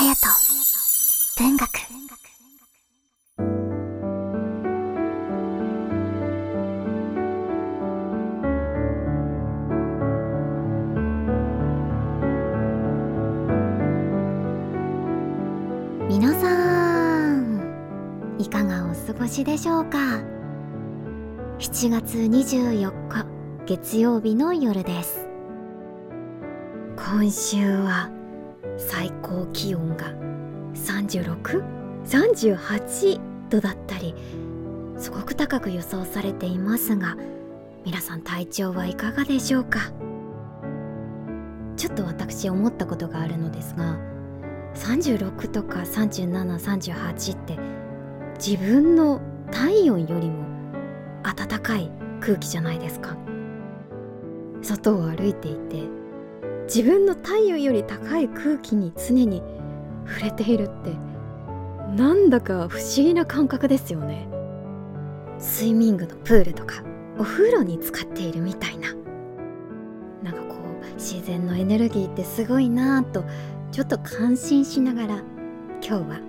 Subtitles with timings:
[0.00, 0.16] 隼人
[1.36, 1.68] 文学。
[16.08, 17.60] 皆さん
[18.38, 19.98] いかがお過ごしでしょうか
[21.58, 23.26] ？7月24日
[23.66, 25.28] 月曜日の夜です。
[26.96, 28.19] 今週は
[29.10, 30.12] 最高気温が
[30.74, 34.14] 36?38 度だったり
[34.96, 37.16] すごく高く予想されていますが
[37.84, 39.80] 皆さん体調はいかがでしょうか？
[41.76, 43.98] ちょっと私思ったことがあるのですが
[44.74, 47.58] 36とか3738って
[48.38, 49.20] 自分の
[49.50, 50.44] 体温よりも
[51.22, 53.16] 暖かい空気じゃないですか
[54.62, 55.82] 外を歩いていて
[56.72, 59.42] 自分の体温より高い空気に常に
[60.06, 60.96] 触れているって
[61.96, 64.28] なんだか不思議な感覚ですよね。
[65.40, 66.84] スイミングのプールとか
[67.18, 68.94] お風呂に浸かっているみたいな。
[70.22, 73.24] なんかこう自然のエネルギーってすごいなぁと
[73.72, 75.22] ちょっと感心しながら
[75.84, 76.20] 今日は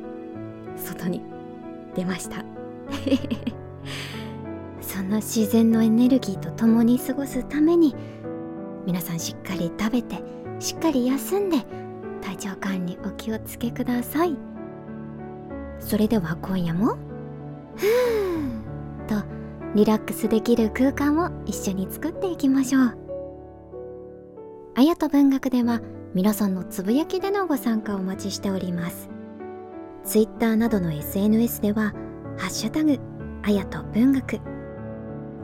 [0.76, 1.22] 外に
[1.94, 2.44] 出ました。
[4.82, 7.96] その自然のエネルギーと共に過ごすために
[8.86, 10.22] 皆さんしっかり食べて
[10.60, 11.58] しっかり休んで
[12.22, 14.38] 体調管理お気をつけください。
[15.80, 16.96] それでは今夜も
[17.76, 19.26] ふーと
[19.74, 22.98] リラックスできる空間を一緒に作っていきましょう。
[24.76, 25.82] あやと文学では
[26.14, 29.10] 皆さんのつぶやきでのご参加をお待ちしております。
[30.06, 31.94] Twitter などの SNS では
[32.38, 33.00] 「ハッシュタグ
[33.44, 34.40] あやと文学」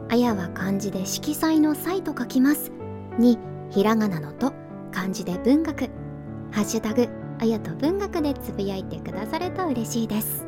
[0.09, 2.76] あやは漢字で色彩の彩と書きます。
[3.17, 3.37] に
[3.69, 4.53] ひらがなのと
[4.91, 5.89] 漢字で文学。
[6.51, 7.07] ハッシュタグ
[7.39, 10.47] あやと文学でつぶやいてくださると嬉しいです。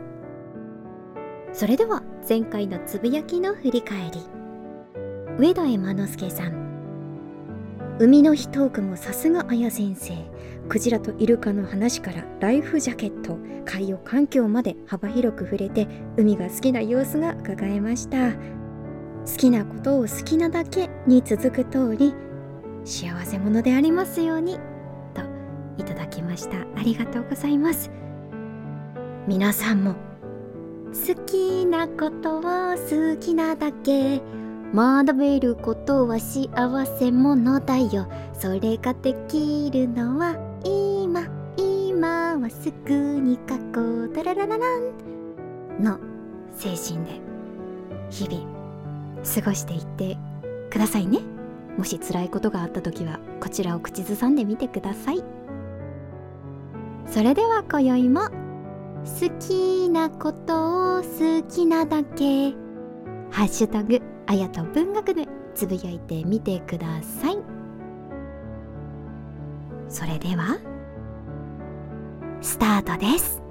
[1.54, 4.20] それでは前回のつぶやきの振り返り。
[5.38, 6.70] 上田山之助さん。
[8.00, 10.14] 海の日トークもさすがあや先生。
[10.70, 18.34] クジラとイルカの話からライフジャケット海洋環境まで幅広く触れて海が好きな様子が伺えました。
[18.34, 22.14] 好きなことを好きなだけに続く通り
[22.86, 24.60] 幸せ者でありますように
[25.14, 25.22] と
[25.78, 26.58] いただきました。
[26.76, 27.92] ありがとうございます。
[29.28, 29.96] 皆さんも
[30.90, 34.22] 好きなことを好きなだけ。
[34.74, 36.48] 学べることは幸
[36.86, 38.08] せ者だよ。
[38.34, 41.28] それができるのは今。
[41.58, 45.10] 今はすぐに書こうタララララン。
[45.80, 45.98] の
[46.56, 47.22] 精神で
[48.10, 48.46] 日々
[49.24, 50.18] 過ごしていって
[50.70, 51.20] くださいね。
[51.80, 55.24] もし辛いことがあった時はこちらを口ずさんでみてください。
[57.08, 62.52] それでは今宵も好きなことを好きなだけ
[63.32, 65.26] ハッシュタグあやと文学で
[65.56, 67.38] つぶやいてみてください。
[69.88, 70.60] それでは
[72.42, 73.42] スタートです。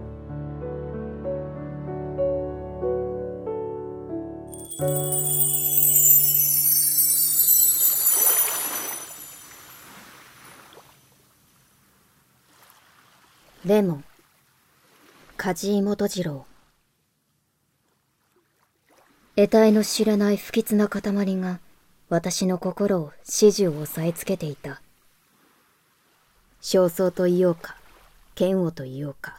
[13.68, 14.04] レモン。
[15.36, 16.46] 梶井元次郎。
[19.36, 21.02] 得体の知らない不吉な塊
[21.36, 21.60] が
[22.08, 24.80] 私の心を始終押さえつけていた。
[26.62, 27.76] 焦燥と言おうか
[28.40, 29.38] 嫌悪と言おうか。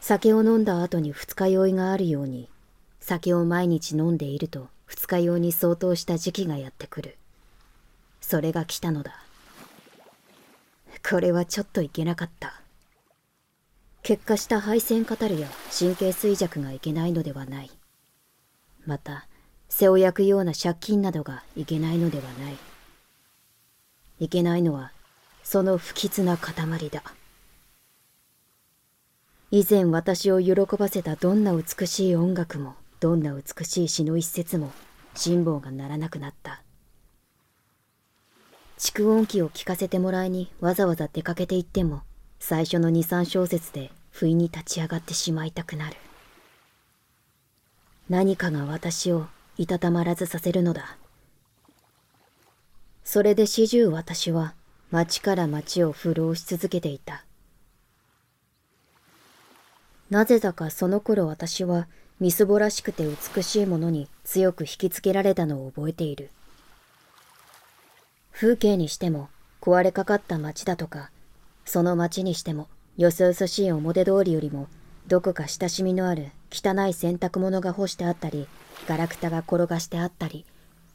[0.00, 2.48] 酒を飲んだ後に二日酔いがあるように
[2.98, 7.16] 酒を毎日飲んでいると二日酔いに相当した時期がやってくる。
[8.20, 9.14] それが来たのだ。
[11.08, 12.59] これはちょっといけなかった。
[14.02, 17.70] 結果した配線カタルや神経衰弱がいけないのではない。
[18.86, 19.26] また
[19.68, 22.56] 背を焼くような借金などがいけないのではない。
[24.18, 24.92] いけないのは
[25.42, 26.54] その不吉な塊
[26.90, 27.02] だ。
[29.50, 34.70] 以前私を喜ばせたどんな美しい音楽もどんな美しい詩の一節も
[35.14, 36.62] 辛抱がならなくなった。
[38.78, 42.02] 蓄音機を聞かせてもらいにわざわざ出かけて行っても
[42.40, 45.96] 最初の23小節で不意に立ち上がってしまいたくなる。
[48.08, 49.26] 何かが私を
[49.56, 50.96] いたたまらずさせるのだ。
[53.04, 54.54] それで始終私は
[54.90, 57.24] 町から町を不老し続けていた。
[60.08, 61.86] なぜだかその頃私は
[62.18, 66.30] みすぼらしくて美しいものに強く引きつけられたのを覚えている。
[68.32, 69.28] 風景にしても
[69.60, 71.10] 壊れかかった町だとか
[71.70, 74.66] その町にしてもよそよそしい表通りよりも
[75.06, 78.48] どこか親しみのある汚い洗濯物が干してあったり
[78.88, 80.44] ガラクタが転がしてあったり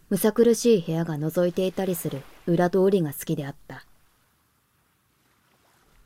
[0.09, 3.85] むさ苦しい部屋が覗いていたりする裏通りが好きであった。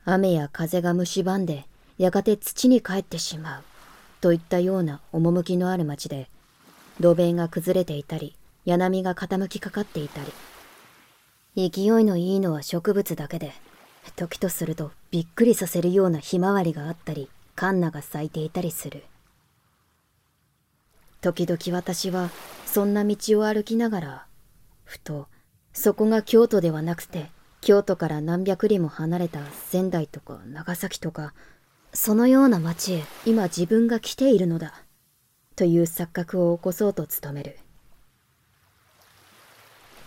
[0.05, 1.65] 雨や風が蝕んで
[1.97, 3.63] やがて土に帰ってしまう
[4.21, 6.29] といったような趣のある町で
[6.99, 8.35] 土塀が崩れていたり
[8.65, 10.31] 柳が傾きかかっていたり。
[11.55, 13.51] 勢いのいいのは植物だけで
[14.15, 19.03] 時とするとびっくりさせるようなひまわりがあったりカンナが咲いていたりする。
[21.21, 22.29] 時々私は
[22.65, 24.25] そんな道を歩きながら
[24.85, 25.27] ふと
[25.73, 27.29] そこが京都ではなくて
[27.61, 31.33] 京都から何百里も離れた仙台とか長崎とか
[31.93, 34.85] そのような町へ今自分が来ているのだ
[35.55, 37.57] という錯覚を起こそうと努める。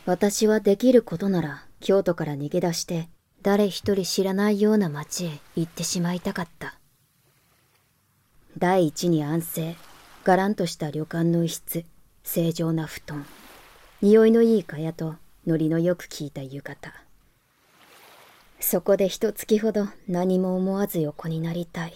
[0.05, 3.09] 私はできることなら京都から逃げ出して
[3.43, 6.79] 誰一人知らないような町へ行ってしまいたかった。
[8.57, 9.77] 第一に安静、
[10.23, 11.85] がらんとした旅館の一室、
[12.23, 13.27] 正常な布団、
[14.01, 16.95] 匂いのいい蚊帳とノリのよく効いた浴衣。
[18.61, 21.95] そこで一月ほど何も思わず横になりたい。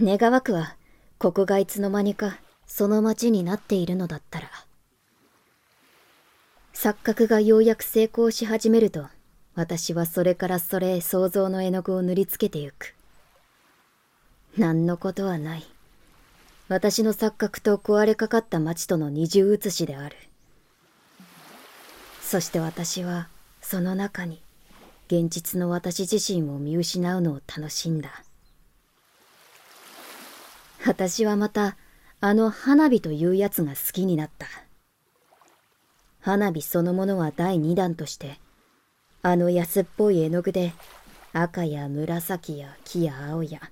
[0.00, 0.76] 願わくは、
[1.18, 2.38] ここがいつの間にか
[2.68, 4.48] その町になっているのだったら。
[6.72, 9.08] 錯覚がようやく成功し始めると
[9.58, 12.94] 私はそれからそれへ想像の絵の具を塗りつけてゆく。
[14.56, 15.64] 何のことはない。
[16.68, 20.14] 私の錯覚と壊れかかった町との二重写しである。
[22.22, 23.26] そして私は、
[23.60, 24.40] その中に、
[25.08, 28.22] 現実の私自身を見失うのを楽しんだ。
[30.86, 31.76] 私はまた、
[32.20, 34.46] あの花火というやつが好きになった。
[36.20, 38.38] 花火そのものは第二弾として、
[39.22, 40.72] あの安っぽい絵の具で
[41.32, 43.70] 赤や紫や木や青や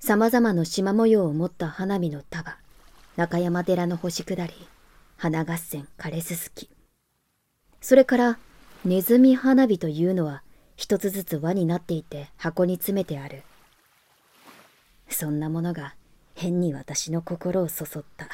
[0.00, 2.56] 様々な縞模様を持った花火の束、
[3.16, 4.52] 中山寺の星下り、
[5.16, 6.70] 花合戦枯れすすき。
[7.80, 8.38] それから
[8.84, 10.42] ネズミ花火というのは
[10.76, 13.42] 一つずつ輪になっていて箱に詰めてある。
[15.08, 15.94] そんなものが
[16.36, 18.28] 変に私の心をそそった。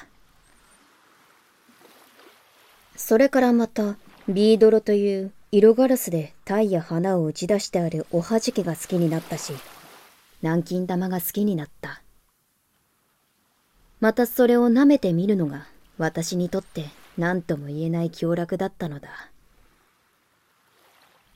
[2.94, 3.97] それからまた
[4.29, 9.52] ビードロという色ガラスで鯛や花を打ち出してあるおはじきが好きになったし、
[10.42, 12.02] 南京玉が好きになった。
[14.00, 16.86] またそれを舐めてみるのが私にとって
[17.16, 19.30] 何とも言えない凶楽だったのだ。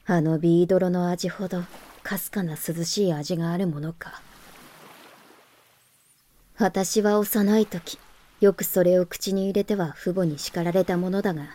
[0.06, 1.62] あのビードロの味ほど
[2.02, 4.20] かすかな涼しい味があるものか。
[6.58, 8.00] 私は幼い時、
[8.40, 11.50] よくそれを口に入れては父母に叱られたものだが、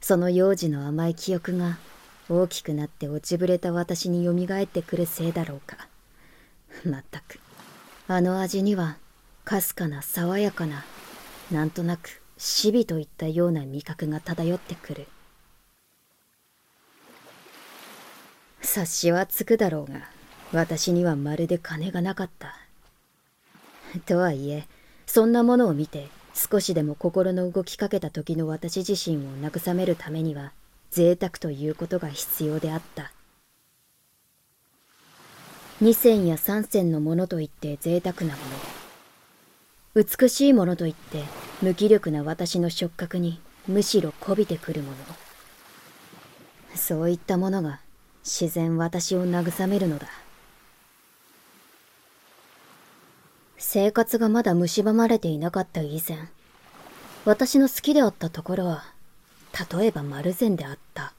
[0.00, 1.78] その幼児の甘い記憶が
[2.28, 5.88] 大きくなって落ちぶれた私によみがえってくるせいだろうか。
[6.84, 7.38] まったく、
[8.08, 8.96] あの味には、
[9.44, 10.84] かすかな爽やかな、
[11.50, 15.06] なんとなく、死火といったような味覚が漂ってくる。
[18.62, 20.08] 察しはつくだろうが、
[20.52, 22.54] 私にはまるで金がなかった。
[24.06, 24.66] とはいえ、
[25.06, 26.08] そんなものを見て、
[26.40, 30.52] 少しでも心の動きかけた時の私自身を慰めるためには
[30.90, 33.12] 贅沢ということが必要であった。
[35.82, 38.42] 二銭や三銭のものといって贅沢なも
[39.94, 40.02] の。
[40.02, 41.24] 美しいものといって
[41.60, 44.96] 無気力な私の触覚にむしろこびてくるもの。
[46.74, 47.80] そういったものが
[48.24, 50.08] 自然私を慰めるのだ。
[53.62, 56.16] 生活がまだ蝕まれていなかった以前、
[57.26, 58.84] 私の好きであったところは、
[59.78, 61.12] 例えば丸善であった。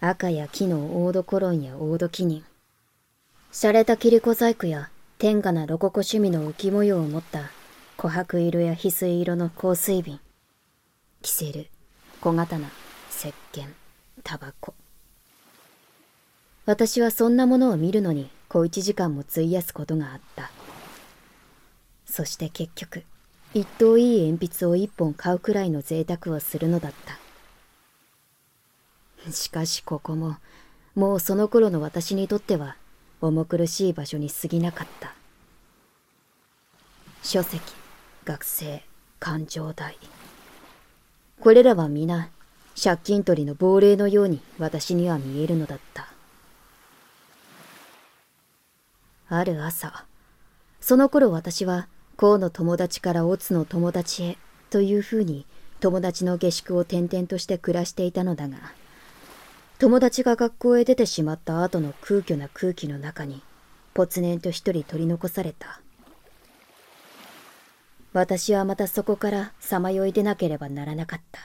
[0.00, 2.44] 赤や木のオードコロンやオードキニン、
[3.52, 4.88] 洒落た切子細工や
[5.18, 7.50] 天下なロココ趣味の浮き模様を持った
[7.98, 10.18] 琥珀色や翡翠色の香水瓶、
[11.20, 11.66] キセル、
[12.22, 12.66] 小刀、
[13.10, 13.66] 石鹸、
[14.24, 14.72] タバコ。
[16.64, 20.50] 私はそんなものを見るのに小一時間も費やすことがあった。
[22.04, 23.04] そして結局、
[23.54, 26.92] 一等いい鉛筆を一本買うくらいの贅沢をするのだっ
[29.24, 29.30] た。
[29.30, 30.38] しかしここも、
[30.96, 32.76] もうその頃の私にとっては、
[33.20, 35.14] 重苦しい場所に過ぎなかった。
[37.22, 37.62] 書籍、
[38.24, 38.82] 学生、
[39.20, 39.96] 感情代。
[41.38, 42.30] これらは皆、
[42.82, 46.09] 借金取りの亡霊のように私には見えるのだった。
[49.32, 50.06] ある朝、
[50.80, 54.38] その頃私は、こうの友達からオツの友達へ、
[54.70, 55.46] というふうに、
[55.78, 58.58] 友達の下宿を転々として暮らしていたのだが、
[59.78, 63.40] 友達が学校へ出てしまった後の空虚な空気の中に、
[63.94, 65.80] ぽつねんと一人取り残された。
[68.12, 71.40] 私はまたそこからさまよい出なければならなかった。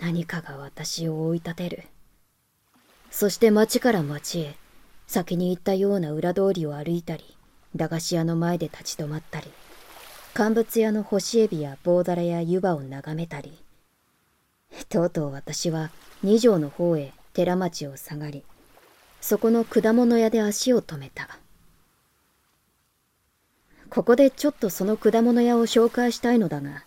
[0.00, 1.84] 何かが私を追い立てる。
[3.10, 4.56] そして町から町へ、
[5.12, 7.36] 先に行ったような裏通りを歩いたり、
[7.76, 9.46] 駄菓子屋の前で立ち止まったり、
[10.32, 13.52] 乾物屋の干しエビや棒だらや湯葉を眺めたり、
[14.88, 15.90] とうとう私は
[16.22, 18.42] 二条の方へ寺町を下がり、
[19.20, 21.28] そこの果物屋で足を止めた。
[23.90, 26.84] ここでちょっとその果物屋を紹介したいのだが、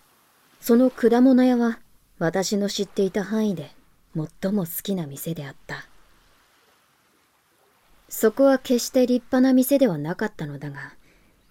[0.60, 1.78] その果物屋は
[2.18, 3.70] 私の知っていた範囲で
[4.16, 5.86] 最も好きな店であった。
[8.18, 10.94] そこは決して立派な店ではなかったのだが、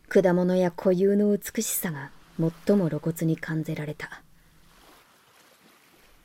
[0.10, 4.24] 果物や固有の美しさが最も露骨に感じられた。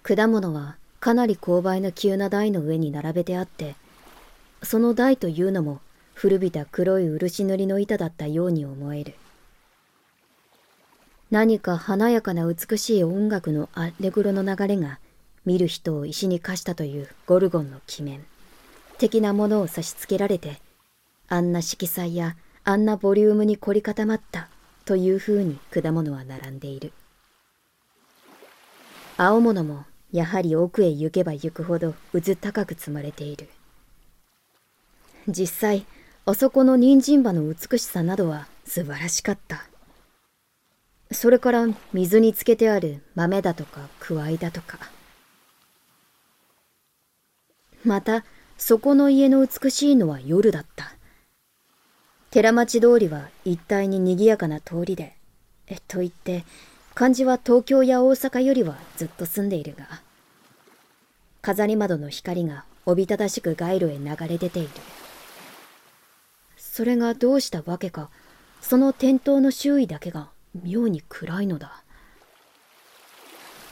[0.03, 3.77] 果物はかなり勾配の急な台の上に並べてあって、
[4.63, 5.83] その台というのも
[6.15, 9.17] 古びた黒い漆塗りの板だったように思える。
[11.31, 15.01] 何か華やかな美しい音楽のアレグロの流れが
[15.45, 18.30] 見る人を石に化したというゴルゴンの鬼面。
[19.01, 20.61] 的なものを差し付けられて、
[21.27, 24.49] あんな色彩やあんなボリュームに凝り固まった
[24.85, 26.93] という風に果物は並んでいる。
[29.17, 33.49] 青物もやはり奥へ行けば行くほどうず高く積まれている。
[35.27, 35.87] 実際、
[36.27, 39.65] あそこの人参葉の美しさなどは素晴らしかった。
[41.11, 44.79] それから水につけてある豆だとかくわいだとか。
[47.83, 48.25] また、
[48.61, 50.93] そこの家の美しいのは夜だった。
[52.31, 55.17] 寺町通りは一帯に賑やかな通りで、
[55.67, 56.45] えっと言って、
[56.95, 60.03] 漢字は東京や大阪よりはずっと住んでいるが、
[61.41, 64.69] 飾り窓の光がおびただしく街路へ流れ出ている。
[66.59, 68.11] それがどうしたわけか、
[68.61, 70.29] その店頭の周囲だけが
[70.63, 71.83] 妙に暗いのだ。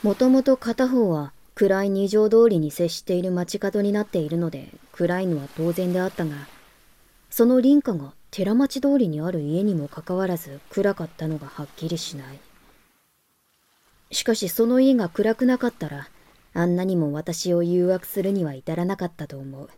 [0.03, 6.37] もともと片方は暗い二条通りに接している街角になっているので暗いのは当然であったが
[7.31, 12.39] その林家が寺町通りにある家にもかかわらず暗かったのがはっきりしない。
[14.13, 16.09] しかしその家が暗くなかったら
[16.55, 19.69] あんなにも私を誘惑するには至らなかったと思う。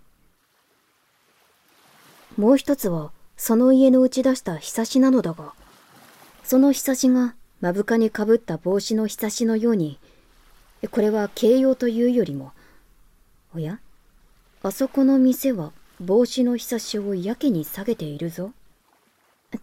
[2.37, 5.55] もう一つはその家の打ち出したひさしなのだが
[6.45, 9.99] そのひさしが目深にかぶった帽子のひさしのように
[10.89, 12.53] これは形容というよりも、
[13.55, 13.81] おや
[14.63, 18.53] あそこの店は帽子のひさしをやけに下げているぞ。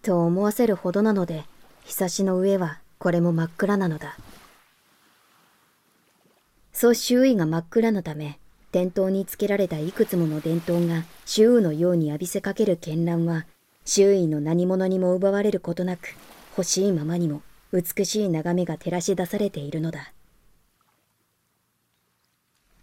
[0.01, 1.45] と思わせるほどなので、
[1.83, 4.17] ひさしの上はこれも真っ暗なのだ。
[6.73, 8.39] そう周囲が真っ暗のため、
[8.71, 13.47] 店頭につけられたいくつもの電灯が周囲のように浴びせかける絢爛は、
[13.85, 16.09] 周囲の何者にも奪われることなく、
[16.55, 20.11] 欲しいままにも美しい眺めが照らし出されているのだ。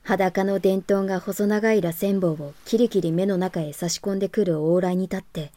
[0.05, 5.51] 裸の伝統が細長い螺旋棒をキリキリ目の中へ差し込んでくる往来に立って、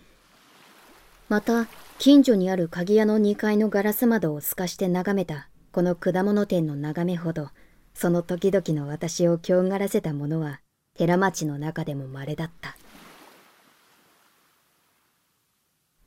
[1.27, 1.67] また
[1.99, 7.49] 近所にある鍵屋の2階のガラス窓を透かして眺めたこの果物店の眺めほど、
[7.93, 10.61] その時々の私を強がらせたものは
[10.97, 12.77] 寺町の中でも稀だった。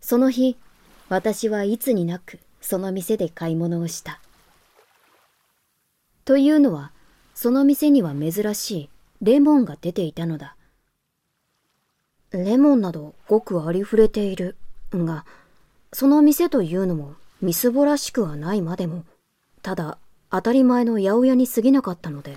[0.00, 0.56] その日、
[1.10, 4.18] 私はいつになくその店で買い物をした。
[6.24, 6.92] というのは、
[7.40, 8.90] その店には珍しい
[9.22, 10.56] レモンが出ていたのだ。
[12.32, 14.56] レモンなどごくありふれている。
[14.92, 15.24] が、
[15.90, 19.04] その店というのもみすぼらしくはないまでも、
[19.62, 19.96] ただ
[20.30, 22.36] 当たり前の八百屋に過ぎなかったので、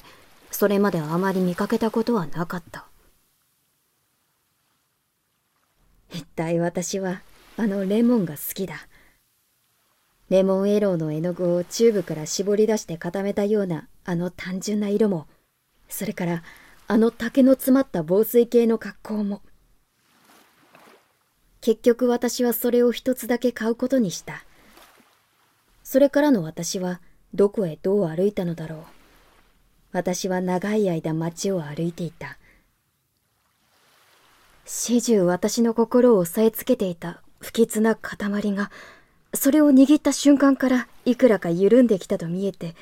[0.51, 2.85] それまであまり見かけたことはなかった。
[6.13, 7.23] 一体私は
[7.57, 8.87] あのレモンが好きだ。
[10.33, 15.27] レモンエローの絵の具をチューブから絞り出して固めたようなあの単純な色も、
[15.87, 16.41] それから
[16.87, 19.43] あの竹の詰まった防水系の格好も。
[21.61, 24.43] 結局私はそれを一つだけ買うことにした。
[25.83, 26.99] それからの私は
[27.35, 28.79] どこへどう歩いたのだろう。
[29.91, 32.39] 私は長い間街を歩いていた。
[34.65, 38.17] 始終私の心を押さえつけていた不吉な塊
[38.53, 38.71] が
[39.33, 42.75] それを握った瞬間からいくらか緩んできたと見えて、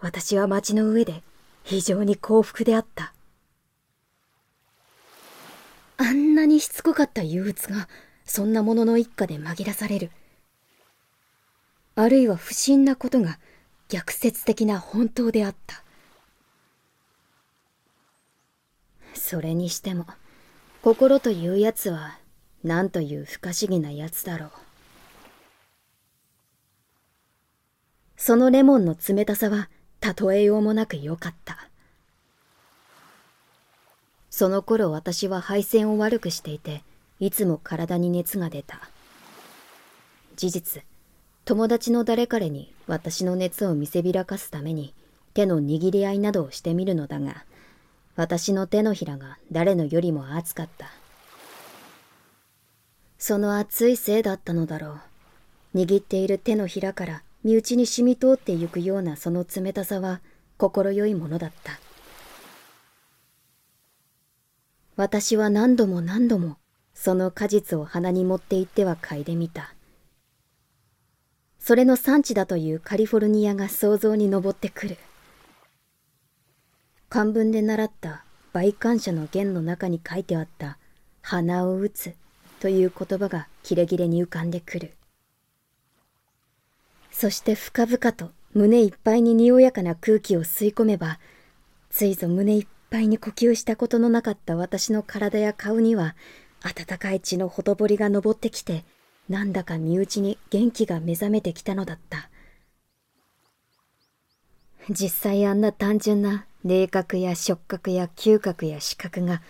[0.00, 1.22] 私は街の上で
[1.64, 3.12] 非常に幸福であった。
[5.96, 7.88] あんなにしつこかった憂鬱が、
[8.24, 10.10] そんなものの一家で紛らされる。
[11.96, 13.40] あるいは不審なことが
[13.88, 15.82] 逆説的な本当であった。
[19.14, 20.06] それにしても
[20.80, 22.18] 心というやつは
[22.62, 24.50] 何という不可思議なやつだろう
[28.28, 29.70] そのレモンの冷たさは
[30.02, 31.70] 例えようもなく良かった
[34.28, 36.82] その頃私は配線を悪くしていて
[37.20, 38.82] いつも体に熱が出た
[40.36, 40.82] 事実
[41.46, 44.92] 友達の誰彼に私の熱を見せびらかすために
[45.32, 47.46] 手の握り合いなどをしてみるのだが
[48.14, 50.90] 私の手のひらが誰のよりも熱かった。
[53.18, 54.98] その熱いせいだったのだろ
[55.74, 55.78] う。
[55.78, 60.20] 握っている手のひらから身内に染み通ってゆくようなその冷たさは
[60.56, 61.78] 心よいものだった。
[64.96, 66.56] 私は何度も何度も
[66.92, 69.74] その果実を鼻に持って行っては嗅いでみた。
[71.60, 74.96] それの産地だというカリフォルニアが想像に上ってくる。
[77.08, 80.78] 漢文で習った倍感謝の弦の中に書いてあった
[81.22, 82.14] 鼻を打つ
[82.58, 84.97] という言葉がキレキレに浮かんでくる。
[87.20, 91.18] そして深々と胸いっぱいににおやかな空気を吸い込めば、
[91.90, 96.14] ついぞ胸いっぱいに呼吸したことのなかった私の体や顔には、
[96.62, 98.84] 温かい血のほとぼりが昇ってきて、
[99.28, 102.30] なんだか身内に元気が目覚めてきたのだった。
[104.88, 109.42] 実際あんな単純な霊覚や触覚や嗅覚や視覚が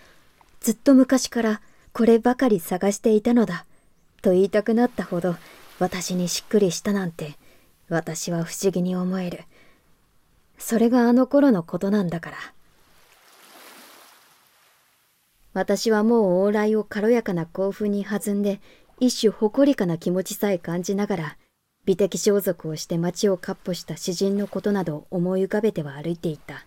[0.59, 1.61] ずっと昔から
[1.93, 3.67] こればかり探していたのだ
[4.23, 5.35] と言いたくなったほど
[5.77, 7.37] 私にしっくりしたなんて
[7.89, 9.43] 私は不思議に思える
[10.57, 12.37] それがあの頃のことなんだから
[15.53, 18.61] 私はもう往来を軽やかな興奮に弾んで
[18.99, 21.37] 一種誇りかな気持ちさえ感じながら
[21.85, 26.65] 美的装束をして街をかっ歩した詩人のことなどを思い浮かべては歩いていた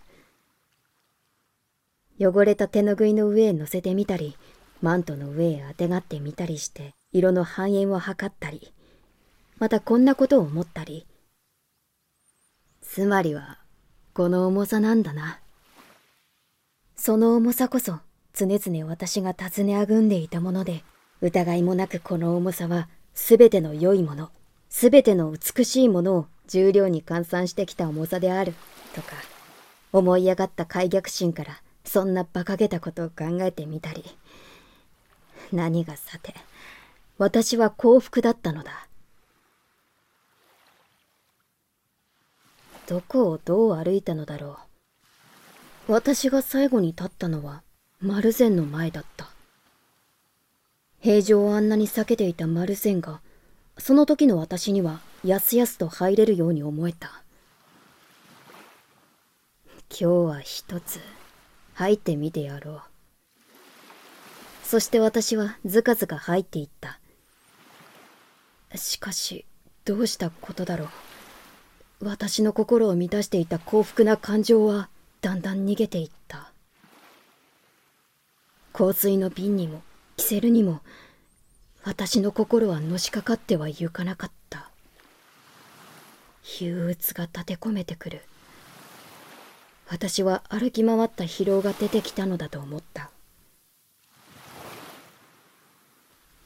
[2.19, 4.37] 汚れた手ぬぐいの上へ乗せてみたり、
[4.81, 8.71] マントの上へあてがってみたりして、色の反映を測ったり、
[9.57, 11.05] またこんなことを思ったり。
[12.93, 13.57] つまりは、
[14.13, 15.39] この重さなんだな。
[16.95, 17.93] その重さこそ、
[18.35, 20.83] 常々私が尋ねあぐんでいたもので、
[21.19, 24.29] 疑いもなくこの重さは、すべての良いもの、
[24.69, 28.53] すべての美しいものを重量に換算してきた重さである、
[28.93, 29.15] とか、
[29.91, 34.05] 思い上がった開逆心からそんな馬鹿げたことを考えてみたり。
[35.51, 36.35] 何がさて、
[37.17, 38.87] 私は幸福だったのだ。
[42.87, 44.57] どこをどう歩いたのだろ
[45.87, 45.93] う。
[45.93, 47.63] 私が最後に立ったのは、
[47.99, 49.29] マルゼンの前だった。
[50.99, 53.21] 平常をあんなに避けていたマルゼンが、
[53.77, 57.23] その時の私には、やすやすと入れるように思えた。
[59.89, 60.99] 今日は一つ。
[61.75, 62.81] 入ってみてやろう。
[64.63, 66.99] そして私はずかずか入っていった。
[68.75, 69.45] しかし、
[69.85, 70.89] どうしたことだろう。
[72.03, 74.89] 私の心を満たしていた幸福な感情は
[75.21, 76.51] だんだん逃げていった。
[78.73, 79.81] 香水の瓶にも、
[80.17, 80.81] キセルにも、
[81.83, 84.69] 私の心はのしかかってはゆかなかった。
[86.59, 88.21] 憂鬱が立て込めてくる。
[89.87, 93.11] 私は歩き回った疲労が出てきたのだと思った。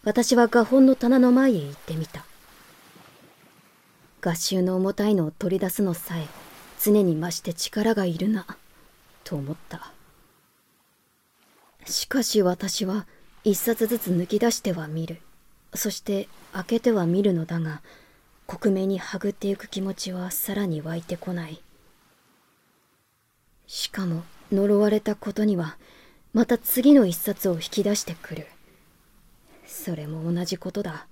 [0.04, 2.27] 私は画本の棚の前へ行ってみた。
[4.22, 6.28] 合衆の重たいのを取り出すのさえ
[6.82, 8.46] 常に増して力がいるな、
[9.24, 9.92] と思った。
[11.86, 13.08] しかし私は
[13.44, 15.20] 一冊ずつ抜き出しては見る。
[15.74, 17.82] そして開けては見るのだが、
[18.46, 21.62] 克明にはぐっていく気持ちはさらに湧いてこない。
[23.68, 25.78] しかも呪われたことには
[26.34, 28.48] また次の一冊を引き出してくる
[29.66, 31.08] それも同じことだ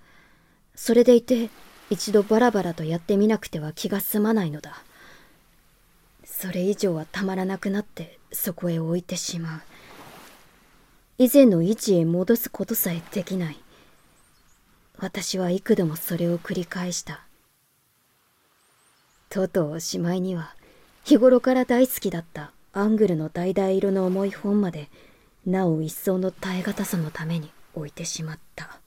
[0.73, 1.49] それでいて
[1.89, 4.83] 一度バラバラとやってみなくては気が済まないのだ。
[6.23, 9.61] それ以上はたまらなくなってそこへ置いてしまう。
[11.17, 13.59] 以前の位置へ戻すことさえできない。
[14.97, 17.21] 私は幾度もそれを繰り返した。
[19.29, 20.55] とうとうおしまいには
[21.03, 24.89] 日頃から大好きだったアングルの橙色の重い本まで
[25.45, 28.79] なお一層の耐え難さのために置いてしまった。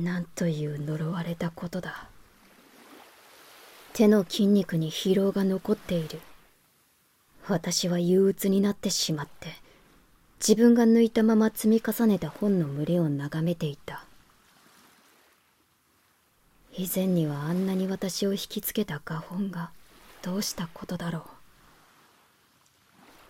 [0.00, 2.08] なんという呪われたことだ。
[3.92, 6.20] 手の筋肉に疲労が残っている。
[7.48, 9.48] 私は憂鬱になってしまって
[10.38, 14.04] 自分が抜いたまま積み重ねた本の群れを眺めていた。
[16.76, 19.70] 以前にはあんなに私を引きつけた画本が
[20.22, 21.22] どうしたことだろう。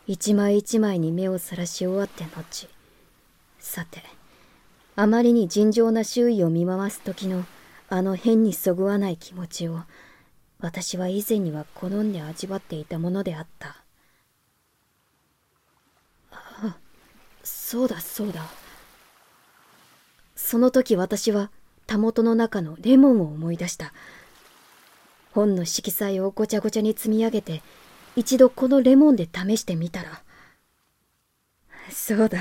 [0.06, 2.68] 一枚一枚に目をさらし終わって後。
[3.58, 4.02] さて
[4.96, 7.44] あまりに尋常な周囲を見回す時の
[7.88, 9.80] あの変にそぐわない気持ちを
[10.60, 13.82] 私は以前には好んで味わっていたものであった。
[16.30, 16.76] あ
[17.42, 18.44] そうだそうだ。
[20.36, 21.50] その時私は
[21.86, 23.92] たもとの中のレモンを思い出した。
[25.32, 27.62] 本の色彩をごちゃごちゃに積み上げて
[28.16, 30.22] 一度このレモンで試してみたら。
[31.90, 32.38] そうだ。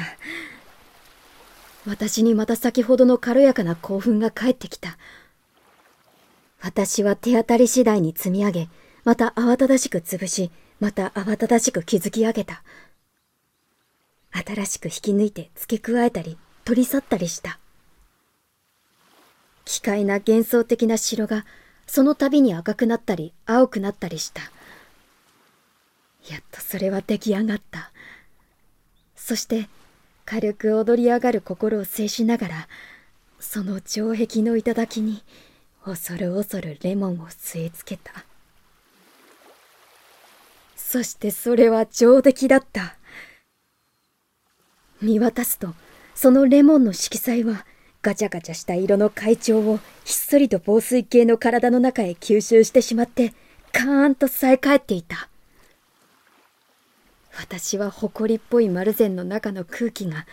[1.90, 5.00] 私にまた先ほどの軽やかな興奮が返ってきた。
[6.62, 8.70] 私は手当たり次第に積み上げ
[9.04, 12.62] また慌ただしく潰しまた慌ただしく築き上げた。
[14.32, 17.58] 新しく引き抜いて付け加えたり取り去ったりした。
[19.66, 21.44] 奇怪な幻想的な城が
[21.88, 24.42] その度に赤くなったり青くなったりした。
[26.30, 27.92] やっとそれは出来上がった。
[29.16, 29.70] そして
[30.30, 32.68] 軽く踊り上がる心を制しながら
[33.40, 35.24] その城壁の頂に
[35.84, 38.26] 恐る恐るレモンを据え付けた。
[40.76, 42.96] そしてそれは上出来だった。
[45.02, 45.74] 見渡すと
[46.14, 47.66] そのレモンの色彩は
[48.04, 53.34] ガチャガチャした色の海鳥をひっそりと防水系の体の中へ吸収してしまって
[53.72, 55.28] カーンとさえ返っていた。
[57.38, 60.26] 私は埃っぽい丸善の中の空気が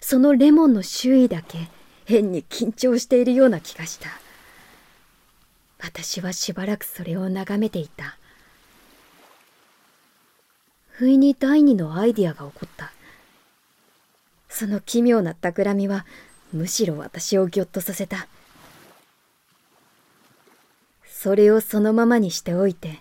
[0.00, 1.70] そのレモンの周囲だけ
[2.04, 4.08] 変に緊張しているような気がした。
[5.78, 8.16] 私はしばらくそれを眺めていた。
[10.88, 12.92] 不意に第二のアイディアが起こった。
[14.48, 16.06] その奇妙な企みは
[16.52, 18.28] むしろ私をぎょっとさせた。
[21.24, 23.00] それをそのままにしておいて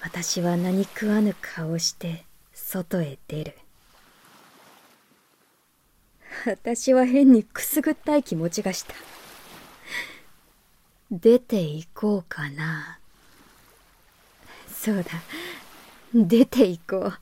[0.00, 2.24] 私は何食わぬ顔をして
[2.72, 3.58] 外へ出る。
[6.46, 8.94] 私は変にくすぐったい気持ちがした。
[11.10, 12.98] 出て行こうかな。
[14.72, 15.10] そうだ。
[16.14, 17.18] 出て行こう。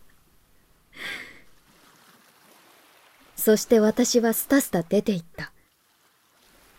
[3.34, 5.50] そして私はスタスタ出て行った。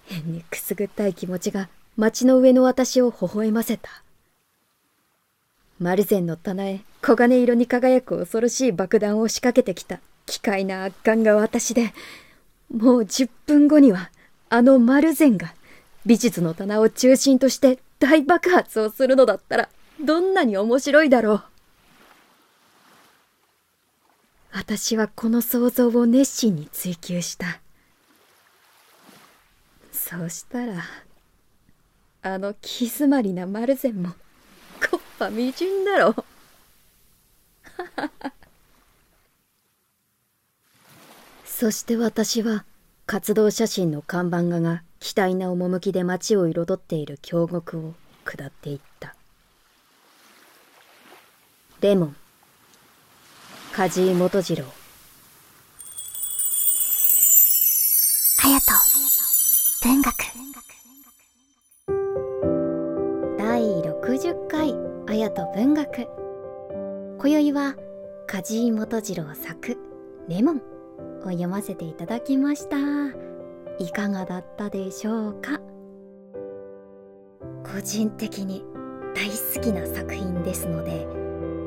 [0.06, 4.02] 変にくすぐったい気持ちが街の上の私を微笑ませた。
[5.82, 11.92] マルゼンの棚へ黄金色に輝く恐ろしい爆弾を仕掛けてきた奇怪な圧巻が私で、
[12.72, 14.12] もう10分後には
[14.50, 15.56] あのマルゼンが
[16.06, 21.44] 美術の棚を中心として大爆発をするのだったらどんなに面白いだろう。
[24.52, 27.60] 私はこの想像を熱心に追求した
[29.92, 30.84] そうしたら
[32.22, 34.14] あの気詰まりなマルゼンも
[35.22, 36.10] こっぱみじんだろ。
[36.10, 36.26] う
[41.46, 42.66] そして私は
[43.06, 47.94] 活動写真の看板画が期待な趣で街を彩っている京極を
[48.26, 49.16] 下っていった。
[51.82, 52.16] レモン。
[53.74, 54.66] 梶井元次郎。
[58.38, 58.72] 隼人。
[59.84, 60.41] 文学
[65.34, 66.08] 隼人文学。
[67.20, 67.76] 今宵は
[68.28, 69.78] 梶井元次郎作
[70.28, 70.62] 「レモン」
[71.24, 72.78] を読ませていただきました。
[73.80, 75.60] いかがだったでしょうか？
[77.64, 78.66] 個人的に
[79.16, 81.08] 大好きな作品ですので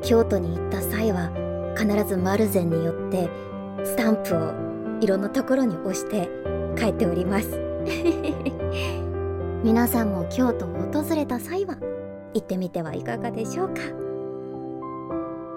[0.02, 1.30] 京都に行った際は
[1.76, 3.28] 必ずマルゼンによって
[3.84, 4.52] スタンプを
[5.00, 6.28] いろんなところに押して
[6.78, 7.48] 書いております。
[9.64, 11.78] 皆さんも京都を訪れた際は
[12.34, 13.74] 行ってみてはいかがでしょうか。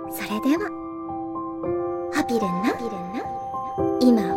[0.10, 0.70] それでは
[2.13, 4.37] ハピレンな今を今を